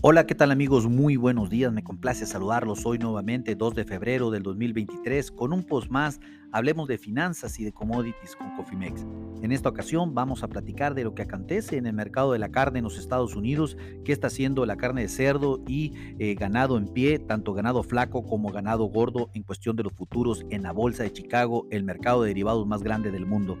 Hola, 0.00 0.26
¿qué 0.26 0.36
tal 0.36 0.52
amigos? 0.52 0.86
Muy 0.86 1.16
buenos 1.16 1.50
días, 1.50 1.72
me 1.72 1.82
complace 1.82 2.24
saludarlos 2.24 2.86
hoy 2.86 3.00
nuevamente, 3.00 3.56
2 3.56 3.74
de 3.74 3.84
febrero 3.84 4.30
del 4.30 4.44
2023, 4.44 5.32
con 5.32 5.52
un 5.52 5.64
post 5.64 5.90
más, 5.90 6.20
hablemos 6.52 6.86
de 6.86 6.98
finanzas 6.98 7.58
y 7.58 7.64
de 7.64 7.72
commodities 7.72 8.36
con 8.36 8.54
Cofimex. 8.54 9.04
En 9.42 9.50
esta 9.50 9.70
ocasión 9.70 10.14
vamos 10.14 10.44
a 10.44 10.48
platicar 10.48 10.94
de 10.94 11.02
lo 11.02 11.16
que 11.16 11.22
acontece 11.22 11.78
en 11.78 11.86
el 11.86 11.94
mercado 11.94 12.30
de 12.30 12.38
la 12.38 12.50
carne 12.50 12.78
en 12.78 12.84
los 12.84 12.96
Estados 12.96 13.34
Unidos, 13.34 13.76
qué 14.04 14.12
está 14.12 14.28
haciendo 14.28 14.64
la 14.66 14.76
carne 14.76 15.02
de 15.02 15.08
cerdo 15.08 15.64
y 15.66 15.94
eh, 16.20 16.36
ganado 16.36 16.78
en 16.78 16.86
pie, 16.86 17.18
tanto 17.18 17.52
ganado 17.52 17.82
flaco 17.82 18.24
como 18.24 18.52
ganado 18.52 18.84
gordo 18.84 19.30
en 19.34 19.42
cuestión 19.42 19.74
de 19.74 19.82
los 19.82 19.94
futuros 19.94 20.46
en 20.50 20.62
la 20.62 20.70
Bolsa 20.70 21.02
de 21.02 21.12
Chicago, 21.12 21.66
el 21.72 21.82
mercado 21.82 22.22
de 22.22 22.28
derivados 22.28 22.68
más 22.68 22.84
grande 22.84 23.10
del 23.10 23.26
mundo. 23.26 23.58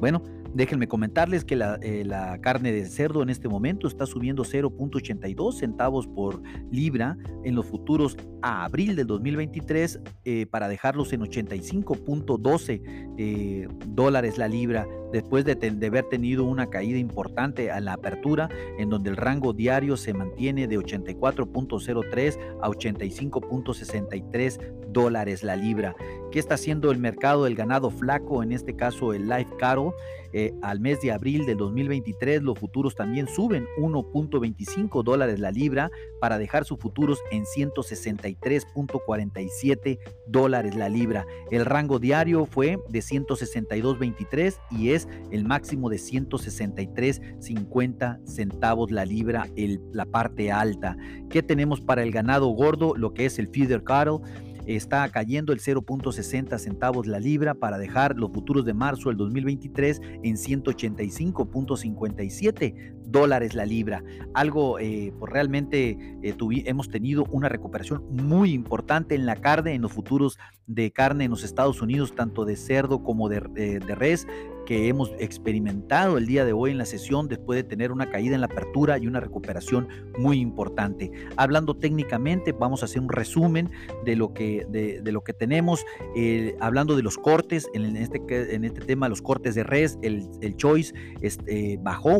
Bueno, 0.00 0.24
Déjenme 0.56 0.88
comentarles 0.88 1.44
que 1.44 1.54
eh, 1.82 2.02
la, 2.06 2.38
carne 2.40 2.72
de 2.72 2.86
cerdo 2.86 3.22
en 3.22 3.28
este 3.28 3.46
momento 3.46 3.86
está 3.86 4.06
subiendo 4.06 4.42
0.82 4.42 5.52
centavos 5.52 6.06
por 6.06 6.42
libra 6.72 7.18
en 7.44 7.54
los 7.54 7.66
futuros 7.66 8.16
a 8.40 8.64
abril 8.64 8.96
del 8.96 9.06
2023 9.06 10.00
eh, 10.24 10.46
para 10.46 10.68
dejarlos 10.68 11.12
en 11.12 11.20
85.12 11.20 13.14
eh, 13.18 13.68
dólares 13.88 14.38
la 14.38 14.48
libra 14.48 14.86
después 15.12 15.44
de, 15.44 15.54
de, 15.54 15.86
haber 15.86 16.08
tenido 16.08 16.44
una 16.44 16.68
caída 16.68 16.98
importante 16.98 17.70
a 17.70 17.80
la 17.80 17.92
apertura 17.94 18.48
en 18.78 18.90
donde 18.90 19.10
el 19.10 19.16
rango 19.16 19.52
diario 19.52 19.96
se 19.96 20.14
mantiene 20.14 20.66
de 20.66 20.78
84.03 20.78 22.38
a 22.62 22.68
85.63 22.68 24.74
dólares 24.88 25.42
la 25.42 25.56
libra. 25.56 25.94
¿Qué 26.30 26.38
está 26.38 26.54
haciendo 26.54 26.90
el 26.90 26.98
mercado 26.98 27.44
del 27.44 27.54
ganado 27.54 27.90
flaco, 27.90 28.42
en 28.42 28.52
este 28.52 28.74
caso 28.74 29.12
el 29.12 29.28
live 29.28 29.48
cattle? 29.58 29.92
Eh, 30.32 30.54
al 30.62 30.80
mes 30.80 31.00
de 31.00 31.12
abril 31.12 31.46
del 31.46 31.58
2023 31.58 32.42
los 32.42 32.58
futuros 32.58 32.94
también 32.94 33.28
suben 33.28 33.66
1.25 33.78 35.02
dólares 35.02 35.38
la 35.38 35.50
libra 35.50 35.90
para 36.20 36.38
dejar 36.38 36.64
sus 36.64 36.78
futuros 36.78 37.20
en 37.30 37.44
163.47 37.44 39.98
dólares 40.26 40.74
la 40.74 40.88
libra. 40.88 41.26
El 41.50 41.64
rango 41.64 41.98
diario 41.98 42.46
fue 42.46 42.78
de 42.88 43.00
162.23 43.00 44.56
y 44.70 44.90
es 44.90 44.95
el 45.30 45.44
máximo 45.44 45.90
de 45.90 45.96
163.50 45.96 48.26
centavos 48.26 48.90
la 48.90 49.04
libra, 49.04 49.46
el, 49.56 49.82
la 49.92 50.06
parte 50.06 50.50
alta. 50.50 50.96
¿Qué 51.30 51.42
tenemos 51.42 51.80
para 51.80 52.02
el 52.02 52.10
ganado 52.12 52.48
gordo? 52.48 52.96
Lo 52.96 53.14
que 53.14 53.26
es 53.26 53.38
el 53.38 53.46
feeder 53.48 53.84
cattle 53.84 54.18
está 54.66 55.08
cayendo 55.08 55.52
el 55.52 55.60
0.60 55.60 56.58
centavos 56.58 57.06
la 57.06 57.20
libra 57.20 57.54
para 57.54 57.78
dejar 57.78 58.16
los 58.16 58.32
futuros 58.32 58.64
de 58.64 58.74
marzo 58.74 59.10
del 59.10 59.18
2023 59.18 60.00
en 60.24 60.34
185.57 60.34 62.96
dólares 63.06 63.54
la 63.54 63.66
libra. 63.66 64.02
Algo, 64.34 64.78
eh, 64.78 65.12
pues 65.18 65.32
realmente 65.32 65.98
eh, 66.22 66.34
hemos 66.64 66.88
tenido 66.88 67.24
una 67.30 67.48
recuperación 67.48 68.04
muy 68.10 68.52
importante 68.52 69.14
en 69.14 69.26
la 69.26 69.36
carne, 69.36 69.74
en 69.74 69.82
los 69.82 69.92
futuros 69.92 70.38
de 70.66 70.90
carne 70.90 71.24
en 71.24 71.30
los 71.30 71.44
Estados 71.44 71.80
Unidos, 71.80 72.14
tanto 72.14 72.44
de 72.44 72.56
cerdo 72.56 73.02
como 73.02 73.28
de, 73.28 73.42
eh, 73.56 73.78
de 73.84 73.94
res 73.94 74.26
que 74.66 74.88
hemos 74.88 75.12
experimentado 75.20 76.18
el 76.18 76.26
día 76.26 76.44
de 76.44 76.52
hoy 76.52 76.72
en 76.72 76.78
la 76.78 76.86
sesión 76.86 77.28
después 77.28 77.56
de 77.56 77.62
tener 77.62 77.92
una 77.92 78.10
caída 78.10 78.34
en 78.34 78.40
la 78.40 78.48
apertura 78.48 78.98
y 78.98 79.06
una 79.06 79.20
recuperación 79.20 79.86
muy 80.18 80.40
importante. 80.40 81.12
Hablando 81.36 81.74
técnicamente, 81.74 82.50
vamos 82.50 82.82
a 82.82 82.86
hacer 82.86 83.00
un 83.00 83.08
resumen 83.08 83.70
de 84.04 84.16
lo 84.16 84.34
que, 84.34 84.66
de, 84.68 85.12
lo 85.12 85.22
que 85.22 85.32
tenemos, 85.32 85.86
eh, 86.16 86.56
hablando 86.60 86.96
de 86.96 87.04
los 87.04 87.16
cortes, 87.16 87.68
en 87.74 87.96
este, 87.96 88.20
en 88.28 88.64
este 88.64 88.80
tema 88.80 89.08
los 89.08 89.22
cortes 89.22 89.54
de 89.54 89.62
res, 89.62 89.98
el, 90.02 90.28
el 90.40 90.56
choice 90.56 90.92
este, 91.20 91.78
bajó 91.80 92.18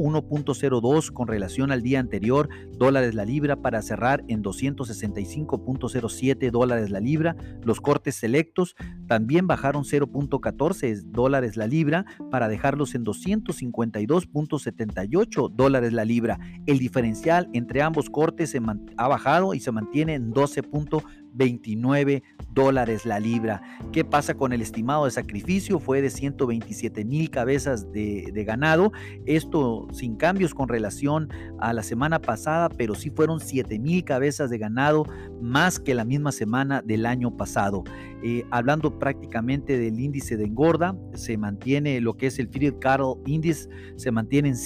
1.02 0.81 1.13
con 1.13 1.29
relación 1.29 1.73
al 1.73 1.83
día 1.83 2.01
anterior, 2.01 2.49
dólares 2.73 3.15
la 3.15 3.25
libra 3.25 3.57
para 3.57 3.81
cerrar 3.83 4.25
en 4.29 4.43
265.07 4.43 6.50
dólares 6.50 6.91
la 6.91 7.00
libra, 7.00 7.37
los 7.62 7.81
cortes 7.81 8.17
selectos 8.17 8.77
también 9.06 9.47
bajaron 9.47 9.84
0.14 9.84 11.03
dólares 11.05 11.56
la 11.56 11.67
libra, 11.67 12.05
para 12.31 12.49
dejarlos 12.49 12.95
en 12.95 13.05
252.78 13.05 15.50
dólares 15.50 15.93
la 15.93 16.05
libra. 16.05 16.39
El 16.67 16.79
diferencial 16.79 17.49
entre 17.53 17.83
ambos 17.83 18.09
cortes 18.11 18.50
se 18.50 18.61
ha 18.97 19.09
bajado 19.09 19.55
y 19.55 19.61
se 19.61 19.73
mantiene 19.73 20.15
en 20.15 20.31
12.29 21.37 22.23
dólares 22.53 23.05
la 23.05 23.21
libra. 23.21 23.63
¿Qué 23.93 24.05
pasa 24.05 24.35
con 24.35 24.53
el 24.53 24.63
estimado 24.63 25.05
de 25.05 25.11
sacrificio? 25.11 25.79
Fue 25.79 26.03
de 26.03 26.11
127 26.11 27.05
mil 27.05 27.31
cabezas 27.31 27.93
de, 27.93 28.33
ganado. 28.47 28.93
Esto 29.27 29.87
sin 29.93 30.17
cambios 30.17 30.55
con 30.55 30.69
relación 30.69 31.29
a 31.61 31.73
la 31.73 31.83
semana 31.83 32.21
pasada, 32.21 32.69
pero 32.69 32.95
sí 32.95 33.11
fueron 33.11 33.41
7 33.41 33.79
mil 33.79 34.05
cabezas 34.05 34.51
de 34.51 34.59
ganado 34.59 35.05
más 35.41 35.79
que 35.79 35.95
la 35.95 36.05
misma 36.05 36.33
semana 36.33 36.83
del 36.83 37.07
año 37.07 37.37
pasado. 37.37 37.85
Eh, 38.23 38.45
hablando 38.51 38.99
prácticamente 38.99 39.79
del 39.79 40.01
índice 40.01 40.37
de 40.37 40.45
engorda, 40.45 40.97
se 41.15 41.37
mantiene 41.37 42.01
lo 42.01 42.15
que 42.15 42.29
es 42.29 42.39
el 42.39 42.49
Feed 42.49 42.75
Cattle 42.81 43.15
Index, 43.27 43.69
se 43.97 44.11
mantiene 44.11 44.49
en 44.49 44.57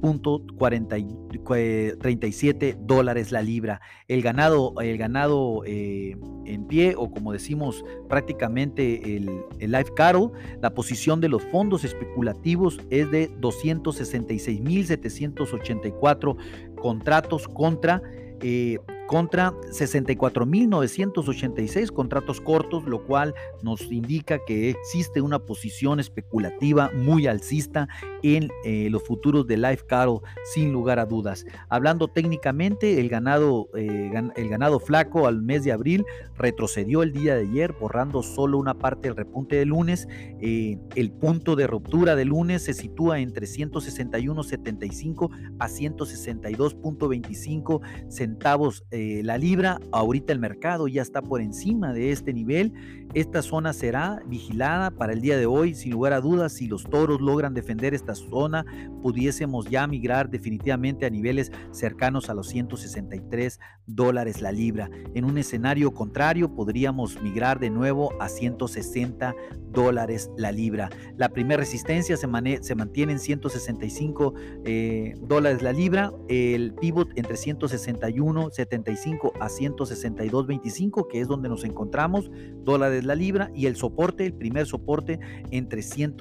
180.37 0.00 2.76
dólares 2.80 3.30
la 3.32 3.42
libra. 3.42 3.80
El 4.08 4.22
ganado, 4.22 4.74
el 4.80 4.96
ganado 4.98 5.62
eh, 5.66 6.16
en 6.44 6.66
pie, 6.66 6.94
o 6.96 7.10
como 7.10 7.32
decimos 7.32 7.84
prácticamente 8.08 9.16
el, 9.16 9.28
el 9.58 9.72
live 9.72 9.92
cattle, 9.96 10.28
la 10.62 10.72
posición 10.74 11.20
de 11.20 11.28
los 11.28 11.42
fondos 11.44 11.84
especulativos 11.84 12.80
es 12.90 13.10
de 13.10 13.30
266.784 13.40 16.36
contratos 16.76 17.48
contra 17.48 18.00
eh, 18.40 18.78
contra 19.06 19.52
64.986 19.70 21.92
contratos 21.92 22.40
cortos, 22.40 22.84
lo 22.84 23.04
cual 23.04 23.34
nos 23.62 23.82
indica 23.90 24.38
que 24.46 24.70
existe 24.70 25.20
una 25.20 25.38
posición 25.38 26.00
especulativa 26.00 26.90
muy 26.94 27.26
alcista 27.26 27.86
en 28.22 28.48
eh, 28.64 28.88
los 28.90 29.02
futuros 29.04 29.46
de 29.46 29.56
Life 29.56 29.84
Cattle, 29.86 30.18
sin 30.52 30.72
lugar 30.72 30.98
a 30.98 31.06
dudas. 31.06 31.46
Hablando 31.68 32.08
técnicamente, 32.08 33.00
el 33.00 33.08
ganado, 33.08 33.68
eh, 33.76 34.10
el 34.34 34.48
ganado 34.48 34.80
flaco 34.80 35.28
al 35.28 35.42
mes 35.42 35.62
de 35.64 35.72
abril 35.72 36.04
retrocedió 36.36 37.02
el 37.02 37.12
día 37.12 37.34
de 37.36 37.42
ayer, 37.42 37.72
borrando 37.72 38.22
solo 38.22 38.56
una 38.58 38.74
parte 38.74 39.08
del 39.08 39.16
repunte 39.16 39.56
de 39.56 39.66
lunes. 39.66 40.08
Eh, 40.40 40.78
el 40.94 41.10
punto 41.12 41.56
de 41.56 41.66
ruptura 41.66 42.16
de 42.16 42.24
lunes 42.24 42.62
se 42.64 42.72
sitúa 42.74 43.20
entre 43.20 43.46
161.75 43.46 45.30
a 45.58 45.68
162.25 45.68 47.80
centavos 48.10 48.84
la 49.22 49.38
libra. 49.38 49.78
Ahorita 49.92 50.32
el 50.32 50.38
mercado 50.38 50.88
ya 50.88 51.02
está 51.02 51.22
por 51.22 51.40
encima 51.40 51.92
de 51.92 52.12
este 52.12 52.32
nivel. 52.32 52.72
Esta 53.14 53.40
zona 53.40 53.72
será 53.72 54.22
vigilada 54.26 54.90
para 54.90 55.12
el 55.12 55.20
día 55.20 55.38
de 55.38 55.46
hoy, 55.46 55.74
sin 55.74 55.92
lugar 55.92 56.12
a 56.12 56.20
dudas. 56.20 56.52
Si 56.52 56.66
los 56.66 56.84
toros 56.84 57.20
logran 57.20 57.54
defender 57.54 57.94
esta 57.94 58.14
zona, 58.14 58.64
pudiésemos 59.02 59.66
ya 59.70 59.86
migrar 59.86 60.28
definitivamente 60.28 61.06
a 61.06 61.10
niveles 61.10 61.50
cercanos 61.70 62.28
a 62.28 62.34
los 62.34 62.48
163 62.48 63.58
dólares 63.86 64.42
la 64.42 64.52
libra. 64.52 64.90
En 65.14 65.24
un 65.24 65.38
escenario 65.38 65.92
contrario, 65.94 66.54
podríamos 66.54 67.20
migrar 67.22 67.58
de 67.58 67.70
nuevo 67.70 68.12
a 68.20 68.28
160 68.28 69.34
dólares 69.70 70.30
la 70.36 70.52
libra. 70.52 70.90
La 71.16 71.28
primera 71.28 71.60
resistencia 71.60 72.16
se, 72.16 72.26
mantiene 72.26 73.12
en 73.12 73.18
165 73.18 74.34
eh, 74.64 75.14
dólares 75.22 75.62
la 75.62 75.72
libra. 75.72 76.12
El 76.28 76.74
pivot 76.74 77.10
entre 77.16 77.36
161, 77.36 78.50
75 78.86 79.32
a 79.40 79.48
162, 79.48 80.46
25, 80.46 81.08
que 81.08 81.20
es 81.20 81.26
donde 81.28 81.48
nos 81.48 81.64
encontramos, 81.64 82.30
dólares 82.62 83.04
la 83.04 83.16
libra. 83.16 83.50
Y 83.54 83.66
el 83.66 83.76
soporte, 83.76 84.26
el 84.26 84.34
primer 84.34 84.66
soporte 84.66 85.18
entre, 85.50 85.82
100, 85.82 86.16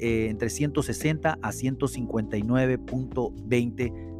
eh, 0.00 0.28
entre 0.30 0.50
160 0.50 1.38
a 1.40 1.50
159.20 1.50 4.17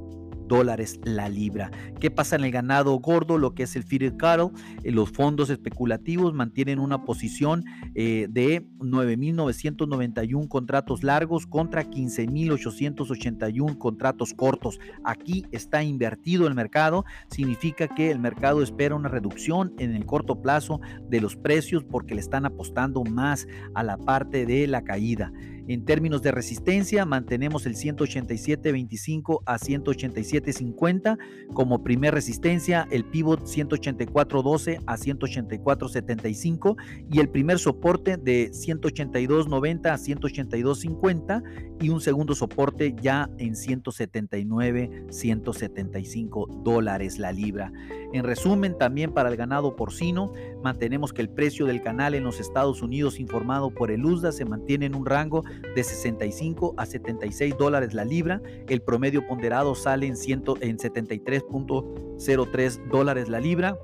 dólares 0.49 0.99
la 1.05 1.29
libra. 1.29 1.71
¿Qué 2.01 2.11
pasa 2.11 2.37
en 2.37 2.45
el 2.45 2.51
ganado 2.51 2.99
gordo, 2.99 3.39
lo 3.39 3.55
que 3.55 3.63
es 3.65 3.77
el 3.77 3.85
feeder 3.85 4.17
cattle? 4.17 4.51
Eh, 4.83 4.91
los 4.91 5.11
fondos 5.11 5.51
especulativos 5.51 6.35
mantienen 6.35 6.79
una 6.79 7.05
posición 7.05 7.65
eh, 7.95 8.27
de 8.31 8.67
9.991 8.79 10.49
contratos 10.49 11.05
largos 11.05 11.47
contra 11.47 11.85
15.881 11.85 13.79
contratos 13.79 14.35
cortos. 14.35 14.79
Aquí 15.05 15.45
está 15.53 15.83
invertido 15.83 16.47
el 16.47 16.55
mercado, 16.55 17.05
significa 17.31 17.89
que 17.89 18.11
el 18.11 18.19
mercado 18.19 18.63
espera 18.63 18.95
una 18.95 19.09
reducción 19.09 19.75
en 19.79 19.95
el 19.95 20.07
corto 20.07 20.41
plazo 20.41 20.81
de 21.09 21.21
los 21.21 21.37
precios 21.37 21.85
porque 21.85 22.15
le 22.15 22.21
están 22.21 22.47
apostando 22.47 23.05
más 23.05 23.47
a 23.75 23.83
la 23.83 23.97
parte 23.97 24.47
de 24.47 24.67
la 24.67 24.83
caída. 24.83 25.33
En 25.69 25.85
términos 25.85 26.23
de 26.23 26.33
resistencia, 26.33 27.05
mantenemos 27.05 27.67
el 27.67 27.75
187.25 27.75 29.43
a 29.45 29.59
187.50 29.59 31.19
como 31.53 31.85
primer 31.85 32.15
resistencia, 32.15 32.89
el 32.91 33.05
pivot 33.05 33.43
184.12 33.43 34.83
a 34.87 34.97
184.75 34.97 36.77
y 37.13 37.21
el 37.21 37.29
primer 37.29 37.59
soporte 37.59 38.17
de 38.17 38.51
182.90 38.51 39.91
a 39.91 39.99
182.50 39.99 41.43
y 41.83 41.91
un 41.91 42.01
segundo 42.01 42.35
soporte 42.35 42.97
ya 42.99 43.29
en 43.37 43.55
179, 43.55 45.05
175 45.11 46.47
dólares 46.65 47.19
la 47.19 47.31
libra. 47.31 47.71
En 48.13 48.25
resumen, 48.25 48.77
también 48.79 49.13
para 49.13 49.29
el 49.29 49.37
ganado 49.37 49.77
porcino, 49.77 50.33
mantenemos 50.63 51.13
que 51.13 51.21
el 51.21 51.29
precio 51.29 51.67
del 51.67 51.83
canal 51.83 52.15
en 52.15 52.25
los 52.25 52.41
Estados 52.41 52.81
Unidos 52.81 53.21
informado 53.21 53.69
por 53.71 53.91
el 53.91 54.03
USDA 54.05 54.33
se 54.33 54.47
mantiene 54.47 54.87
en 54.87 54.95
un 54.95 55.05
rango 55.05 55.45
de 55.75 55.85
65 55.85 56.75
a 56.79 56.87
76 56.87 57.59
dólares 57.59 57.93
la 57.93 58.07
libra. 58.07 58.41
El 58.67 58.81
promedio 58.81 59.27
ponderado 59.27 59.75
sale 59.75 60.07
en, 60.07 60.15
en 60.15 60.79
73.03 60.79 62.91
dólares 62.91 63.29
la 63.29 63.41
libra. 63.41 63.79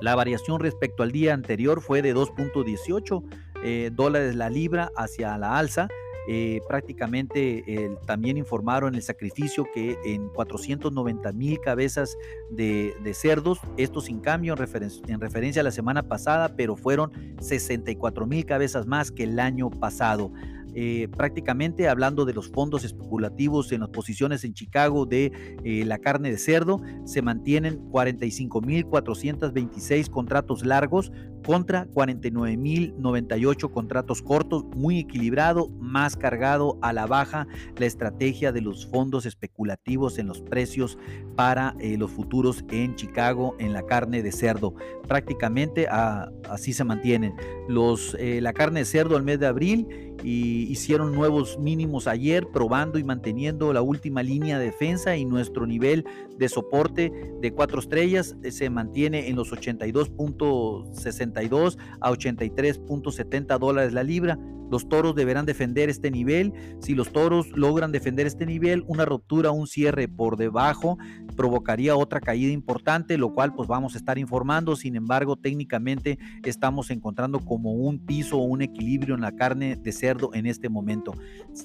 La 0.00 0.14
variación 0.14 0.60
respecto 0.60 1.02
al 1.02 1.10
día 1.10 1.34
anterior 1.34 1.80
fue 1.80 2.02
de 2.02 2.14
2.18 2.14 3.24
eh, 3.64 3.90
dólares 3.92 4.36
la 4.36 4.48
libra 4.50 4.92
hacia 4.96 5.36
la 5.38 5.58
alza 5.58 5.88
eh, 6.28 6.60
prácticamente 6.66 7.94
también 8.06 8.36
informaron 8.36 8.94
el 8.94 9.02
sacrificio 9.02 9.66
que 9.72 9.98
en 10.04 10.28
490 10.28 11.32
mil 11.32 11.60
cabezas 11.60 12.16
de, 12.50 12.94
cerdos, 13.14 13.58
esto 13.76 14.00
sin 14.00 14.20
cambio 14.20 14.54
en, 14.54 14.90
en, 15.08 15.20
referencia 15.20 15.60
a 15.60 15.64
la 15.64 15.70
semana 15.70 16.02
pasada, 16.02 16.56
pero 16.56 16.76
fueron 16.76 17.12
64 17.40 18.26
mil 18.26 18.44
cabezas 18.44 18.86
más 18.86 19.10
que 19.10 19.24
el 19.24 19.38
año 19.38 19.70
pasado. 19.70 20.32
Eh, 20.76 21.06
prácticamente 21.16 21.88
hablando 21.88 22.24
de 22.24 22.34
los 22.34 22.48
fondos 22.48 22.82
especulativos 22.84 23.70
en 23.70 23.78
las 23.80 23.90
posiciones 23.90 24.42
en 24.44 24.54
Chicago 24.54 25.06
de 25.06 25.30
eh, 25.62 25.84
la 25.84 25.98
carne 25.98 26.32
de 26.32 26.38
cerdo, 26.38 26.80
se 27.04 27.22
mantienen 27.22 27.78
45.426 27.90 30.10
contratos 30.10 30.66
largos 30.66 31.12
contra 31.46 31.86
49.098 31.88 33.70
contratos 33.70 34.22
cortos, 34.22 34.64
muy 34.74 35.00
equilibrado, 35.00 35.68
más 35.78 36.16
cargado 36.16 36.78
a 36.80 36.94
la 36.94 37.06
baja 37.06 37.46
la 37.76 37.86
estrategia 37.86 38.50
de 38.50 38.62
los 38.62 38.86
fondos 38.86 39.26
especulativos 39.26 40.18
en 40.18 40.26
los 40.26 40.40
precios 40.40 40.98
para 41.36 41.76
eh, 41.78 41.96
los 41.98 42.10
futuros 42.10 42.64
en 42.70 42.96
Chicago 42.96 43.54
en 43.58 43.74
la 43.74 43.82
carne 43.82 44.22
de 44.22 44.32
cerdo. 44.32 44.74
Prácticamente 45.06 45.86
ah, 45.90 46.30
así 46.48 46.72
se 46.72 46.82
mantienen. 46.82 47.34
Los, 47.68 48.16
la 48.18 48.52
carne 48.52 48.80
de 48.80 48.86
cerdo 48.86 49.16
al 49.16 49.22
mes 49.22 49.38
de 49.38 49.46
abril 49.46 50.13
y 50.24 50.72
hicieron 50.72 51.12
nuevos 51.12 51.58
mínimos 51.58 52.06
ayer, 52.06 52.46
probando 52.50 52.98
y 52.98 53.04
manteniendo 53.04 53.74
la 53.74 53.82
última 53.82 54.22
línea 54.22 54.58
de 54.58 54.64
defensa 54.64 55.14
y 55.16 55.26
nuestro 55.26 55.66
nivel 55.66 56.06
de 56.38 56.48
soporte 56.48 57.12
de 57.42 57.52
cuatro 57.52 57.78
estrellas 57.78 58.34
eh, 58.42 58.50
se 58.50 58.70
mantiene 58.70 59.28
en 59.28 59.36
los 59.36 59.52
82.62 59.52 61.76
a 62.00 62.10
83.70 62.10 63.58
dólares 63.58 63.92
la 63.92 64.02
libra. 64.02 64.38
Los 64.70 64.88
toros 64.88 65.14
deberán 65.14 65.46
defender 65.46 65.88
este 65.88 66.10
nivel. 66.10 66.52
Si 66.80 66.94
los 66.94 67.12
toros 67.12 67.48
logran 67.56 67.92
defender 67.92 68.26
este 68.26 68.46
nivel, 68.46 68.84
una 68.86 69.04
ruptura, 69.04 69.50
un 69.50 69.66
cierre 69.66 70.08
por 70.08 70.36
debajo 70.36 70.98
provocaría 71.36 71.96
otra 71.96 72.20
caída 72.20 72.52
importante, 72.52 73.18
lo 73.18 73.32
cual 73.32 73.54
pues 73.54 73.68
vamos 73.68 73.94
a 73.94 73.98
estar 73.98 74.18
informando. 74.18 74.76
Sin 74.76 74.96
embargo, 74.96 75.36
técnicamente 75.36 76.18
estamos 76.44 76.90
encontrando 76.90 77.40
como 77.40 77.72
un 77.72 77.98
piso 77.98 78.38
o 78.38 78.44
un 78.44 78.62
equilibrio 78.62 79.14
en 79.14 79.20
la 79.20 79.32
carne 79.32 79.76
de 79.76 79.92
cerdo 79.92 80.30
en 80.34 80.46
este 80.46 80.68
momento. 80.68 81.12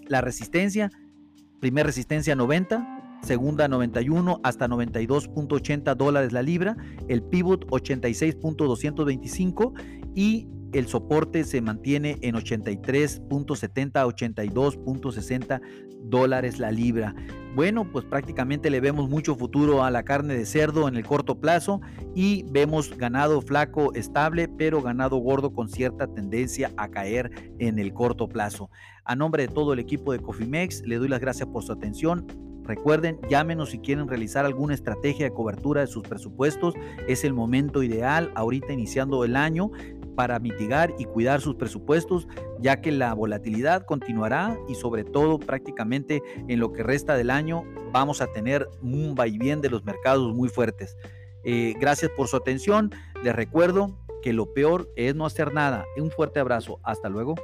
La 0.08 0.22
resistencia, 0.22 0.92
primera 1.60 1.88
resistencia 1.88 2.36
90, 2.36 3.20
segunda 3.22 3.68
91 3.68 4.40
hasta 4.44 4.68
92.80 4.68 5.96
dólares 5.96 6.32
la 6.32 6.42
libra, 6.42 6.78
el 7.08 7.22
pivot 7.24 7.66
86.225 7.68 9.74
y 10.16 10.48
el 10.74 10.88
soporte 10.88 11.44
se 11.44 11.62
mantiene 11.62 12.18
en 12.22 12.36
83.70 12.36 13.96
a 13.96 14.06
82.60 14.06 15.62
dólares 16.04 16.60
la 16.60 16.72
libra. 16.72 17.16
Bueno, 17.56 17.92
pues 17.92 18.06
prácticamente 18.06 18.70
le 18.70 18.80
vemos 18.80 19.10
mucho 19.10 19.36
futuro 19.36 19.84
a 19.84 19.92
la 19.92 20.04
carne 20.04 20.36
de 20.36 20.46
cerdo 20.46 20.88
en 20.88 20.96
el 20.96 21.06
corto 21.06 21.40
plazo 21.40 21.82
y 22.16 22.46
vemos 22.52 22.96
ganado 22.96 23.42
flaco 23.42 23.94
estable, 23.96 24.48
pero 24.48 24.82
ganado 24.82 25.18
gordo 25.18 25.52
con 25.52 25.68
cierta 25.68 26.08
tendencia 26.08 26.72
a 26.78 26.90
caer 26.90 27.32
en 27.58 27.80
el 27.80 27.94
corto 27.94 28.30
plazo. 28.30 28.70
A 29.04 29.16
nombre 29.16 29.48
de 29.48 29.54
todo 29.54 29.74
el 29.74 29.80
equipo 29.80 30.12
de 30.12 30.20
Cofimex, 30.20 30.84
le 30.86 30.98
doy 30.98 31.10
las 31.10 31.20
gracias 31.20 31.50
por 31.50 31.64
su 31.64 31.72
atención. 31.72 32.28
Recuerden, 32.70 33.20
llámenos 33.28 33.72
si 33.72 33.80
quieren 33.80 34.08
realizar 34.08 34.46
alguna 34.46 34.76
estrategia 34.76 35.26
de 35.26 35.34
cobertura 35.34 35.82
de 35.82 35.88
sus 35.88 36.04
presupuestos. 36.04 36.76
Es 37.08 37.24
el 37.24 37.34
momento 37.34 37.82
ideal, 37.82 38.32
ahorita 38.36 38.72
iniciando 38.72 39.26
el 39.26 39.36
año 39.36 39.72
para 40.20 40.38
mitigar 40.38 40.94
y 40.98 41.06
cuidar 41.06 41.40
sus 41.40 41.56
presupuestos, 41.56 42.28
ya 42.60 42.82
que 42.82 42.92
la 42.92 43.14
volatilidad 43.14 43.86
continuará 43.86 44.58
y 44.68 44.76
sobre 44.76 45.06
todo 45.06 45.40
prácticamente 45.40 46.22
en 46.50 46.60
lo 46.60 46.74
que 46.74 46.84
resta 46.84 47.16
del 47.16 47.30
año 47.30 47.64
vamos 47.94 48.20
a 48.20 48.28
tener 48.28 48.68
un 48.82 49.16
vaivén 49.16 49.62
de 49.62 49.70
los 49.70 49.86
mercados 49.86 50.36
muy 50.36 50.50
fuertes. 50.50 50.98
Eh, 51.46 51.74
gracias 51.80 52.12
por 52.18 52.28
su 52.28 52.36
atención. 52.36 52.92
Les 53.24 53.34
recuerdo 53.34 53.98
que 54.22 54.34
lo 54.34 54.54
peor 54.54 54.92
es 54.98 55.16
no 55.16 55.26
hacer 55.26 55.54
nada. 55.54 55.86
Un 55.96 56.12
fuerte 56.12 56.42
abrazo. 56.42 56.82
Hasta 56.84 57.08
luego. 57.08 57.36